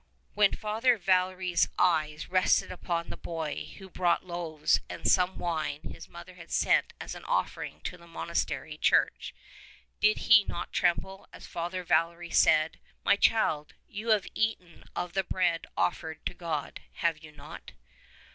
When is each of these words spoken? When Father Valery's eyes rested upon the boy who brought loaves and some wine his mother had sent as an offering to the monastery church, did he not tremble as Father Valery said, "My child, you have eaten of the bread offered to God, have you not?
When 0.33 0.53
Father 0.55 0.97
Valery's 0.97 1.69
eyes 1.77 2.27
rested 2.27 2.71
upon 2.71 3.11
the 3.11 3.15
boy 3.15 3.67
who 3.77 3.87
brought 3.87 4.25
loaves 4.25 4.79
and 4.89 5.05
some 5.07 5.37
wine 5.37 5.81
his 5.93 6.09
mother 6.09 6.33
had 6.33 6.49
sent 6.49 6.93
as 6.99 7.13
an 7.13 7.23
offering 7.25 7.81
to 7.81 7.99
the 7.99 8.07
monastery 8.07 8.79
church, 8.79 9.35
did 9.99 10.17
he 10.25 10.43
not 10.45 10.73
tremble 10.73 11.27
as 11.31 11.45
Father 11.45 11.83
Valery 11.83 12.31
said, 12.31 12.79
"My 13.03 13.15
child, 13.15 13.75
you 13.87 14.07
have 14.09 14.25
eaten 14.33 14.85
of 14.95 15.13
the 15.13 15.23
bread 15.23 15.67
offered 15.77 16.25
to 16.25 16.33
God, 16.33 16.81
have 16.93 17.19
you 17.23 17.31
not? 17.31 17.73